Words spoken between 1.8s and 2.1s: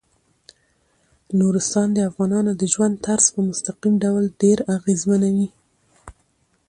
د